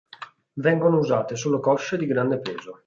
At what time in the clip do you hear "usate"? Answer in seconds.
0.97-1.35